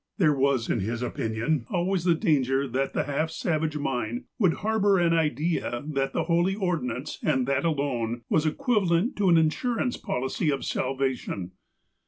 [0.17, 4.79] There was, in his opinion, always the danger that the half savage mind would har
[4.79, 9.97] bour an idea that the holy ordinance, and that alone, was equivalent to an insurance
[9.97, 11.51] policy of salvation.